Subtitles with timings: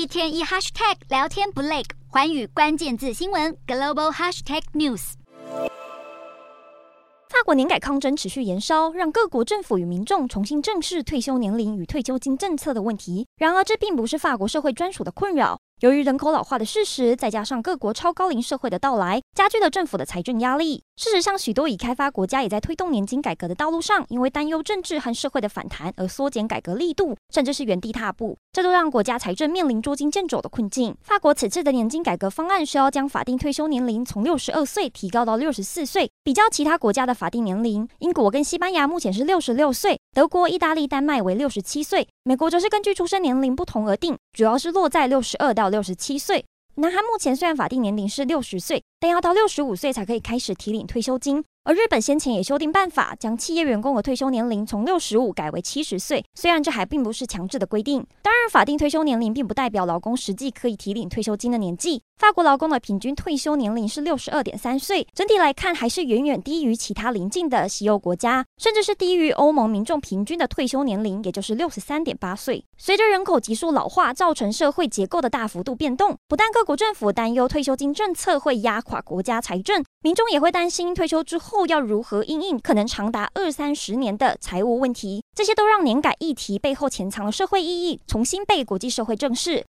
[0.00, 5.12] 一天一 hashtag 聊天不累，环宇关键字新闻 global hashtag news。
[7.28, 13.26] 法国年改抗争持续延烧，让各国政府与民众重新正视退休年龄与退休金政策的问题。
[13.36, 15.60] 然而，这并不是法国社会专属的困扰。
[15.80, 20.84] 由于人口老化的事实，再加上各国超高龄社会的到来，加剧了政府的财政压力。
[20.98, 30.94] 事实上，许多已开发国家也在推动年金改革的道路上，因为担忧政治和社会的反弹而缩减改革力度，甚至是原地踏步，这都让国家财政面临捉襟见肘的困境。
[31.00, 46.44] 法国此次的年金改革方案是要将法定退休年龄从六十二岁提高到六十四岁，比较其他国家的法定年龄，英国跟西班牙目前是六十六岁，德国、意大利、丹麦为六十七岁，美国则是根据出生年龄不同而定，主要是落在六十二到六十七岁。
[46.74, 51.42] 南韩目前虽然法定年龄是六十岁，但要到六十五岁才可以开始提领退休金。
[51.62, 56.24] 而日本先前也修订办法，将企业员工的退休年龄从六十五改为七十岁。
[56.34, 62.02] 虽然这还并不是强制的规定，当然法定退休年龄并不代表劳工实际可以提领退休金的年纪。
[62.16, 72.64] 法国劳工的平均退休年龄是六十二点三岁，整体来看还是远远低于其他邻近的西欧国家，甚至是低于欧盟民众平均的退休年龄，也就是六十三点八岁。
[72.78, 81.64] 随着人口急速老化，造成社会结构的大幅度变动，不但各国政府担忧退休金政策会压垮国家财政，民众也会担心退休之后。
[81.68, 85.22] 要如何应应可能长达二三十年的财务问题？
[85.32, 89.58] 这些都让年改议题背后潜藏的社会意义重新被国际社会正视。